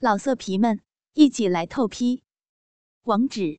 [0.00, 0.80] 老色皮们，
[1.14, 2.22] 一起来透批！
[3.02, 3.58] 网址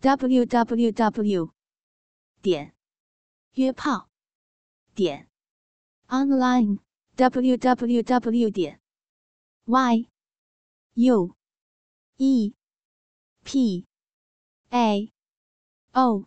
[0.00, 1.52] ：w w w
[2.40, 2.74] 点
[3.52, 4.08] 约炮
[4.94, 5.28] 点
[6.06, 6.78] online
[7.16, 8.80] w w w 点
[9.66, 10.08] y
[10.94, 11.36] u
[12.16, 12.54] e
[13.44, 13.86] p
[14.70, 15.12] a
[15.92, 16.24] o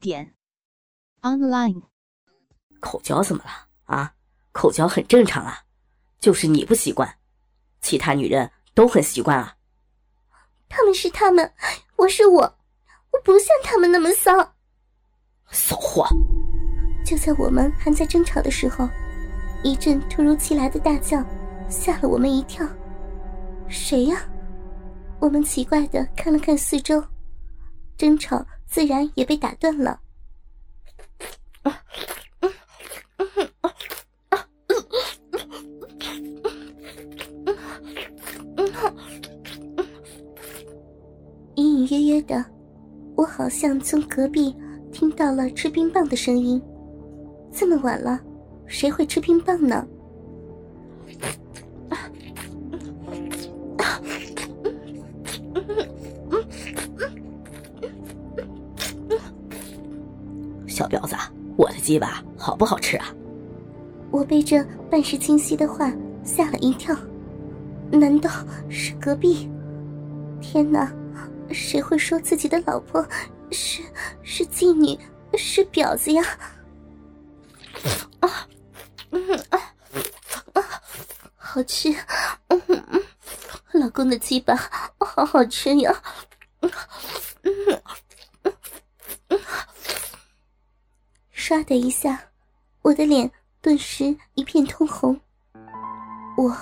[0.00, 0.34] 点
[1.20, 1.82] online。
[2.80, 4.16] 口交怎么了啊？
[4.52, 5.66] 口交很正常啊，
[6.18, 7.18] 就是你不习惯。
[7.80, 9.54] 其他女人都很习惯啊。
[10.68, 11.52] 他们是他们，
[11.96, 12.40] 我是我，
[13.12, 14.54] 我不像他们那么骚。
[15.50, 16.06] 骚货！
[17.04, 18.88] 就在我们还在争吵的时候，
[19.62, 21.24] 一阵突如其来的大叫
[21.68, 22.66] 吓了我们一跳。
[23.68, 24.28] 谁呀？
[25.20, 27.02] 我们奇怪的看了看四周，
[27.96, 29.98] 争吵自然也被打断了。
[43.46, 44.52] 好像从隔壁
[44.90, 46.60] 听到了吃冰棒的声音。
[47.52, 48.20] 这么晚了，
[48.66, 49.86] 谁会吃冰棒呢？
[60.66, 61.14] 小婊子，
[61.56, 63.14] 我的鸡巴好不好吃啊？
[64.10, 64.60] 我被这
[64.90, 65.92] 半是清晰的话
[66.24, 66.96] 吓了一跳。
[67.92, 68.28] 难道
[68.68, 69.48] 是隔壁？
[70.40, 70.92] 天哪！
[71.56, 73.04] 谁会说自己的老婆
[73.50, 73.82] 是
[74.22, 74.98] 是妓女
[75.36, 76.22] 是婊子呀？
[78.20, 78.46] 啊，
[79.10, 79.58] 嗯啊
[80.52, 80.62] 啊，
[81.34, 81.90] 好吃，
[82.48, 83.02] 嗯嗯，
[83.72, 84.54] 老公的鸡巴
[84.98, 86.02] 好好吃呀，
[86.60, 86.70] 嗯
[87.42, 87.82] 嗯
[89.28, 89.40] 嗯，
[91.34, 92.20] 唰的一下，
[92.82, 95.18] 我的脸顿时一片通红。
[96.36, 96.54] 我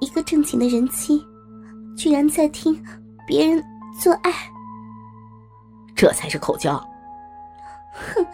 [0.00, 1.22] 一个正经的人妻，
[1.96, 2.82] 居然在听
[3.26, 3.62] 别人。
[3.98, 4.32] 做爱，
[5.94, 6.76] 这才是口交。
[7.92, 8.26] 哼，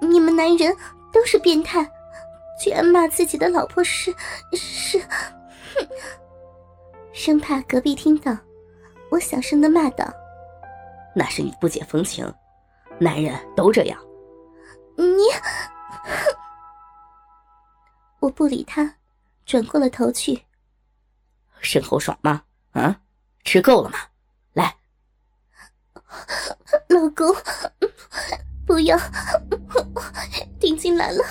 [0.00, 0.76] 你们男人
[1.12, 1.88] 都是变态，
[2.60, 4.14] 居然骂自己的老婆是
[4.52, 5.88] 是，哼！
[7.12, 8.36] 生怕隔壁听到，
[9.10, 10.04] 我小声的骂道
[11.14, 12.30] ：“那是你不解风情，
[12.98, 13.98] 男人都这样。”
[14.96, 16.36] 你，哼！
[18.20, 18.94] 我不理他，
[19.46, 20.42] 转过了头去。
[21.60, 22.42] 身后爽吗？
[22.72, 23.00] 啊，
[23.44, 23.98] 吃够了吗？
[26.88, 27.34] 老公，
[28.66, 28.98] 不要，
[30.60, 31.24] 顶进来了，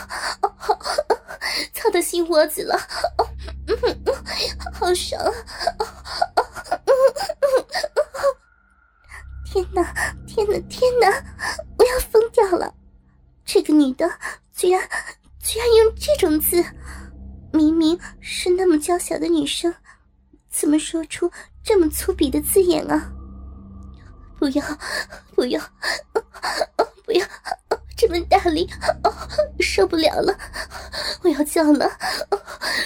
[1.73, 2.77] 操到心窝子了，
[4.73, 5.21] 好爽！
[9.45, 9.93] 天哪，
[10.25, 11.07] 天哪，天哪！
[11.77, 12.73] 我要疯掉了！
[13.45, 14.09] 这个女的
[14.51, 14.81] 居然
[15.39, 16.63] 居然用这种字，
[17.51, 19.73] 明明是那么娇小的女生，
[20.49, 21.31] 怎么说出
[21.63, 23.11] 这么粗鄙的字眼啊？
[24.43, 24.61] 不要，
[25.35, 25.61] 不要，
[27.05, 27.25] 不要
[27.95, 28.69] 这么大力，
[29.61, 30.37] 受不了了！
[31.21, 31.89] 我要叫了，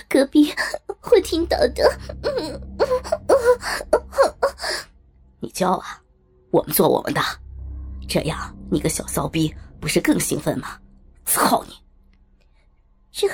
[0.08, 0.54] 隔壁
[1.02, 2.00] 会听到的。
[5.40, 6.00] 你叫啊，
[6.52, 7.20] 我们做我们的，
[8.08, 9.52] 这样你个小骚逼
[9.82, 10.78] 不是更兴奋吗？
[11.26, 11.74] 操你！
[13.12, 13.28] 这，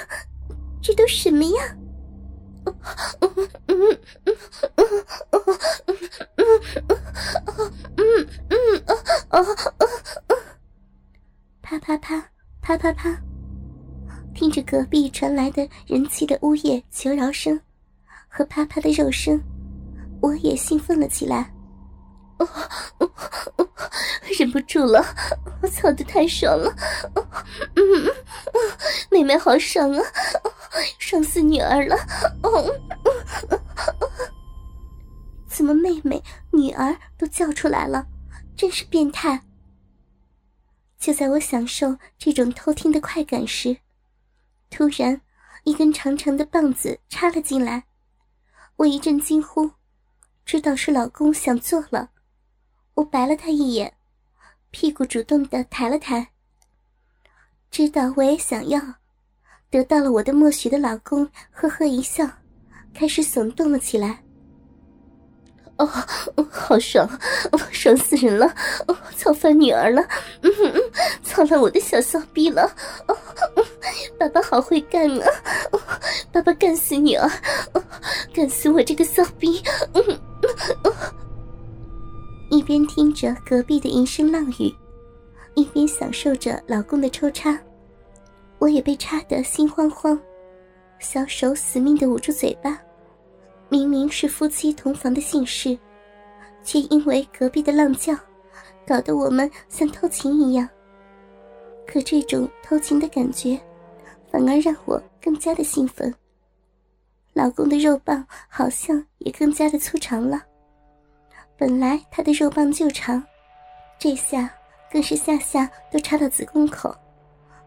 [0.82, 1.76] 这都什么呀？
[11.62, 12.30] 啪啪啪
[12.62, 13.18] 啪啪啪！
[14.34, 17.60] 听着隔壁传来的人妻的呜咽求饶声
[18.28, 19.42] 和啪啪的肉声，
[20.22, 21.52] 我也兴奋了起来。
[24.38, 25.04] 忍不住了，
[25.62, 26.74] 我操的太爽了！
[27.76, 27.84] 嗯，
[29.12, 30.04] 妹妹好爽啊，
[30.98, 31.96] 爽死女儿了！
[32.42, 32.74] 哦
[35.48, 36.22] 怎么妹妹、
[36.54, 38.08] 女儿都叫出来了？
[38.56, 39.42] 真是变态！
[41.00, 43.76] 就在我享受这种偷听的快感时，
[44.70, 45.20] 突然
[45.64, 47.84] 一根长长的棒子插了进来，
[48.76, 49.72] 我一阵惊呼，
[50.46, 52.12] 知道是老公想做了。
[52.94, 53.98] 我白了他一眼，
[54.70, 56.30] 屁股主动的抬了抬。
[57.72, 58.80] 知道我也想要，
[59.72, 62.26] 得到了我的默许的老公呵呵一笑，
[62.94, 64.23] 开始耸动了起来。
[65.78, 65.86] 哦，
[66.50, 67.08] 好爽，
[67.72, 68.54] 爽死人了！
[69.18, 70.02] 操翻女儿了，
[70.42, 70.82] 嗯哼
[71.24, 72.64] 操烂我的小骚逼了！
[73.08, 73.18] 哦
[74.18, 75.28] 爸爸好会干啊！
[75.72, 75.80] 哦
[76.32, 77.30] 爸爸干死女儿，
[78.34, 79.62] 干死我这个骚逼！
[82.50, 84.74] 一边听着隔壁的淫声浪语，
[85.56, 87.58] 一边享受着老公的抽插，
[88.60, 90.20] 我也被插得心慌慌，
[91.00, 92.80] 小手死命的捂住嘴巴，
[93.74, 95.76] 明明是夫妻同房的姓氏，
[96.64, 98.16] 却因为隔壁的浪叫，
[98.86, 100.70] 搞得我们像偷情一样。
[101.88, 103.60] 可这种偷情的感觉，
[104.32, 106.14] 反而让我更加的兴奋。
[107.34, 110.40] 老公的肉棒好像也更加的粗长了。
[111.58, 113.24] 本来他的肉棒就长，
[113.98, 114.48] 这下
[114.92, 116.96] 更是下下都插到子宫口，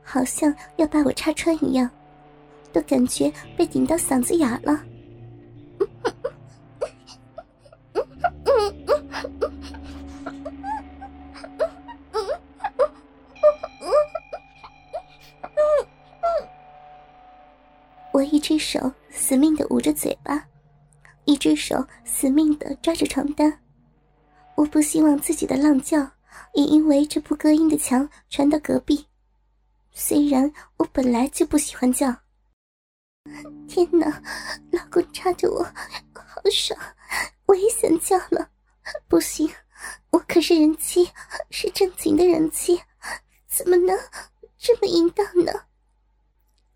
[0.04, 1.90] 好像要把我插穿一样，
[2.72, 4.84] 都感觉被顶到嗓子眼了。
[18.16, 20.42] 我一只手死命的捂着嘴巴，
[21.26, 23.60] 一只手死命的抓着床单。
[24.54, 25.98] 我不希望自己的浪叫
[26.54, 29.06] 也因为这不隔音的墙传到隔壁。
[29.92, 32.06] 虽然我本来就不喜欢叫。
[33.68, 34.22] 天哪，
[34.70, 35.62] 老公插着我，
[36.14, 36.80] 好爽！
[37.44, 38.48] 我也想叫了，
[39.08, 39.46] 不行，
[40.08, 41.06] 我可是人妻，
[41.50, 42.80] 是正经的人妻，
[43.46, 43.94] 怎么能
[44.56, 45.52] 这么淫荡呢？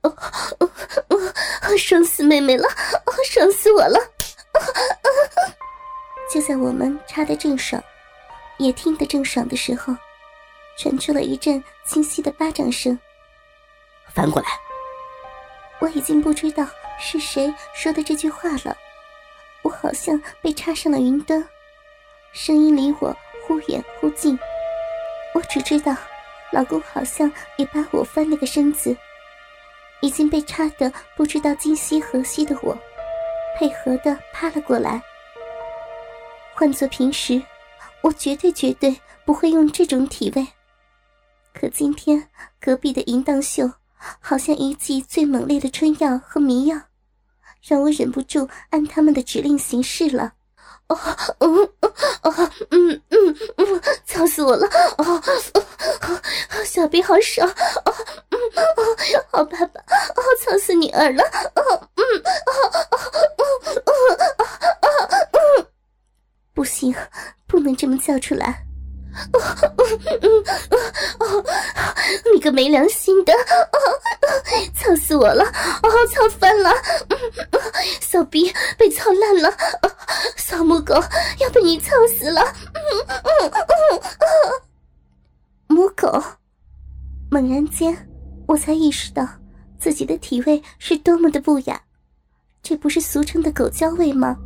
[0.03, 0.17] 哦
[0.59, 0.71] 哦
[1.09, 1.77] 哦！
[1.79, 2.67] 爽死妹妹了！
[2.67, 3.99] 哦，爽死我了！
[6.33, 7.83] 就在我们插得正爽，
[8.59, 9.95] 也听得正爽的时候，
[10.79, 12.99] 传出了一阵清晰的巴掌声。
[14.15, 14.49] 翻过来！
[15.81, 16.67] 我已经不知道
[16.99, 18.77] 是谁说的这句话了。
[19.63, 21.47] 我好像被插上了云灯，
[22.33, 23.15] 声音离我
[23.47, 24.39] 忽远忽近。
[25.35, 25.95] 我只知道，
[26.53, 28.97] 老公好像也把我翻了个身子。
[30.01, 32.77] 已经被插得不知道今夕何夕的我，
[33.59, 35.03] 配合的趴了过来。
[36.55, 37.43] 换做平时，
[38.03, 40.47] 我绝对绝对不会用这种体位。
[41.53, 42.29] 可今天
[42.61, 43.71] 隔壁的淫荡秀，
[44.21, 46.81] 好像一剂最猛烈的春药和迷药，
[47.63, 50.35] 让我忍不住按他们的指令行事了。
[50.89, 50.99] 哦，
[51.39, 51.57] 嗯，
[52.23, 54.67] 哦，嗯嗯嗯，操死我了！
[54.99, 56.21] 哦哦，
[56.65, 57.49] 小兵好爽！
[57.49, 58.10] 哦，嗯，
[58.57, 58.63] 哦，
[59.31, 59.81] 好爸爸！
[59.81, 61.23] 哦，操死女儿了！
[61.55, 62.03] 哦，嗯，
[62.47, 62.53] 哦，
[62.91, 62.97] 哦，
[63.37, 63.45] 哦，
[63.87, 63.93] 哦，
[64.83, 64.87] 哦，
[65.59, 65.67] 哦，
[66.55, 66.95] 不行，
[67.47, 68.65] 不能这么叫出来！
[69.33, 69.41] 哦，
[69.79, 70.45] 嗯嗯，
[71.19, 71.45] 哦，
[72.33, 73.33] 你个没良心的！
[73.33, 73.79] 哦，
[74.75, 75.45] 操死我了！
[75.45, 76.71] 哦，操翻了！
[78.01, 79.53] 小逼被操烂了！
[80.37, 80.95] 小母狗
[81.39, 82.41] 要被你操死了！
[82.75, 84.01] 嗯嗯嗯
[85.69, 86.23] 母狗！
[87.31, 88.10] 猛然间，
[88.51, 89.25] 我才意识到
[89.79, 91.81] 自己的体味是多么的不雅。
[92.61, 94.37] 这不是俗称的狗交味吗？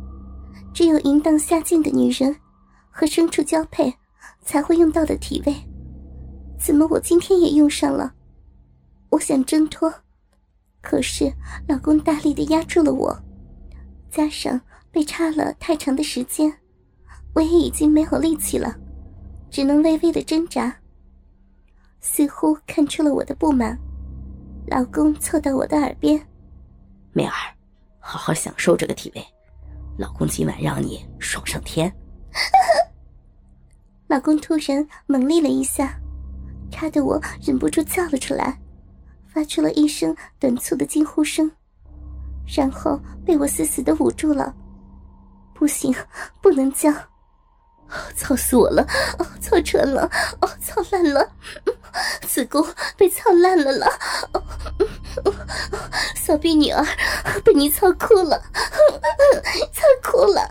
[0.75, 2.35] 只有淫荡下贱的女人
[2.91, 3.91] 和牲畜交配
[4.43, 5.55] 才会用到的体味。
[6.59, 8.13] 怎么我今天也用上了？
[9.09, 9.91] 我想挣脱，
[10.81, 11.33] 可是
[11.67, 13.17] 老公大力的压住了我，
[14.11, 14.61] 加上
[14.91, 16.53] 被插了太长的时间，
[17.33, 18.77] 我也已经没有力气了，
[19.49, 20.77] 只能微微的挣扎。
[22.01, 23.75] 似乎看出了我的不满，
[24.67, 26.19] 老公凑到我的耳边
[27.13, 27.33] ：“美儿，
[27.99, 29.25] 好好享受这个体位，
[29.97, 31.93] 老公今晚让你爽上天。”
[34.07, 35.99] 老公突然猛力了一下，
[36.71, 38.59] 差得我忍不住叫了出来。
[39.27, 41.51] 发出了一声短促的惊呼声，
[42.47, 44.55] 然后被我死死的捂住了。
[45.53, 45.93] 不行，
[46.41, 46.89] 不能叫！
[48.15, 48.81] 操死我了！
[49.19, 50.09] 哦，操穿了！
[50.39, 51.29] 哦，操烂了！
[52.21, 53.87] 子宫被操烂了了！
[56.15, 56.83] 小逼女儿
[57.43, 58.41] 被你操哭了，
[59.71, 60.41] 操哭了！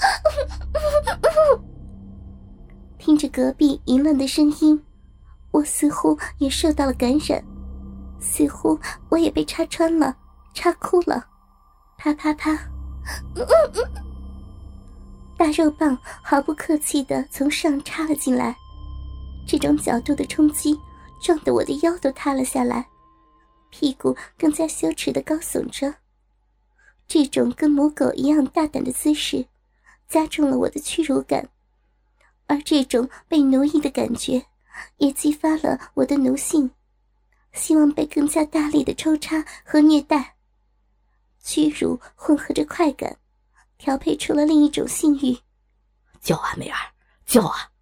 [2.98, 4.82] 听着隔壁淫乱的声音，
[5.50, 7.42] 我似乎也受到了感染。
[8.20, 8.78] 似乎
[9.10, 10.16] 我也被插穿了，
[10.54, 11.26] 插哭了，
[11.98, 12.58] 啪啪啪！
[15.36, 18.56] 大肉棒毫不客气的从上插了进来，
[19.46, 20.78] 这种角度的冲击
[21.20, 22.86] 撞得我的腰都塌了下来，
[23.76, 25.96] 屁股更加羞耻的高耸着。
[27.08, 29.48] 这种跟母狗一样大胆的姿势，
[30.08, 31.48] 加重了我的屈辱感，
[32.46, 34.46] 而这种被奴役的感觉，
[34.98, 36.70] 也激发了我的奴性。
[37.52, 40.36] 希望被更加大力的抽插和虐待，
[41.42, 43.18] 屈辱混合着快感，
[43.76, 45.36] 调配出了另一种性欲。
[46.20, 46.78] 叫啊，美儿，
[47.26, 47.72] 叫啊！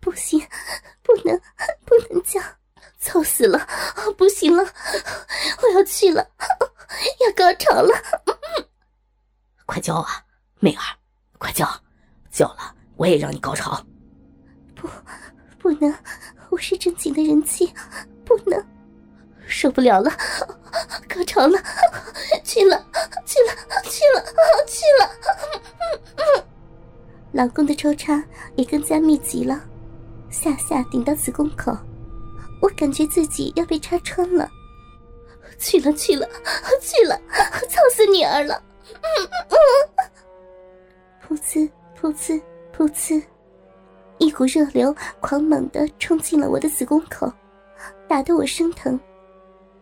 [0.00, 0.40] 不行，
[1.02, 1.40] 不能，
[1.86, 2.40] 不能叫，
[2.98, 3.66] 操死了！
[4.16, 4.64] 不行了，
[5.62, 6.26] 我要去了，
[7.24, 7.94] 要高潮了！
[9.66, 10.24] 快叫啊，
[10.60, 10.82] 美儿，
[11.38, 11.68] 快叫！
[12.30, 13.80] 叫了，我也让你高潮。
[14.74, 14.88] 不，
[15.58, 15.94] 不能，
[16.50, 17.72] 我是正经的人妻，
[18.24, 18.64] 不能。
[19.46, 20.10] 受不了了，
[21.08, 21.58] 高潮了，
[22.42, 22.84] 去了，
[23.26, 24.24] 去了，去了，
[24.66, 25.10] 去了！
[27.32, 28.24] 老公的抽插
[28.56, 29.60] 也更加密集了，
[30.30, 31.76] 下下顶到子宫口，
[32.64, 34.50] 我感觉自己要被插穿了。
[35.58, 36.26] 去了，去了，
[36.80, 37.20] 去了，
[37.68, 38.62] 操死女儿了！
[41.28, 42.40] 噗呲，噗呲，
[42.74, 43.22] 噗呲，
[44.16, 47.30] 一股热流狂猛的冲进了我的子宫口，
[48.08, 48.98] 打得我生疼。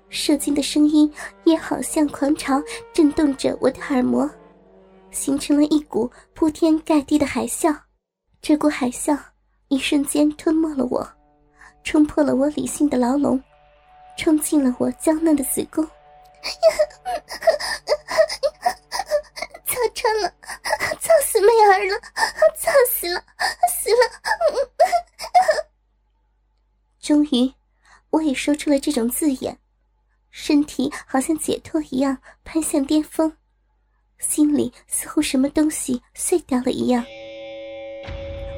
[0.09, 1.11] 射精的声音
[1.45, 2.61] 也好像狂潮，
[2.93, 4.29] 震动着我的耳膜，
[5.13, 7.75] 形成了一股铺天盖地的海啸。
[8.41, 9.17] 这股海啸
[9.69, 11.09] 一瞬间吞没了我，
[11.85, 13.43] 冲破了我理性的牢笼，
[14.17, 15.85] 冲进了我娇嫩的子宫。
[19.65, 20.33] 操穿了，
[21.01, 21.99] 操死妹儿了，
[22.57, 23.25] 操死了，
[23.69, 23.97] 死了！
[27.01, 27.55] 终于，
[28.11, 29.59] 我也说出了这种字眼。
[30.31, 33.37] 身体好像解脱一样攀向巅峰，
[34.19, 37.05] 心里似乎什么东西碎掉了一样。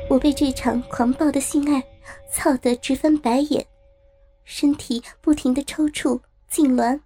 [0.09, 1.83] 我被这场狂暴的性爱
[2.31, 3.65] 操得直翻白眼，
[4.45, 6.21] 身体不停的抽搐
[6.51, 6.99] 痉挛，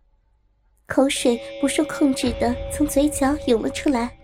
[0.87, 4.17] 口水不受控制的从嘴角涌了出来，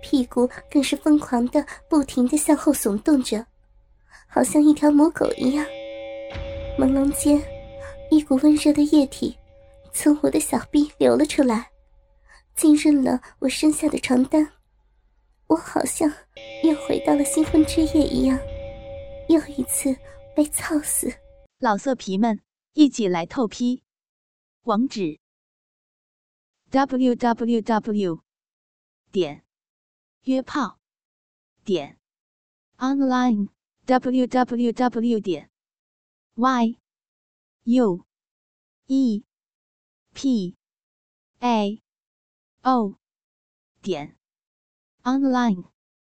[0.00, 3.44] 屁股更是疯狂的不停的向后耸动着，
[4.26, 5.66] 好像一条母狗一样。
[6.78, 7.42] 朦胧间，
[8.10, 9.36] 一股温热的液体。
[9.90, 11.66] 从我的小臂流了出来，
[12.54, 14.48] 浸润了我身下的床单。
[15.48, 16.08] 我好像
[16.62, 18.38] 又回到了新婚之夜一样，
[19.30, 19.96] 又一次
[20.36, 21.10] 被操死。
[21.58, 22.40] 老色皮们，
[22.74, 23.82] 一起来透批！
[24.64, 25.18] 网址
[26.70, 28.22] ：w w w
[29.10, 29.42] 点
[30.24, 30.78] 约炮
[31.64, 31.98] 点
[32.76, 33.48] online
[33.86, 35.50] w w w 点
[36.34, 36.78] y
[37.64, 38.04] u
[38.86, 39.24] e
[40.12, 40.54] p
[41.38, 41.82] a
[42.60, 42.98] o
[43.80, 44.17] 点
[45.08, 45.64] online。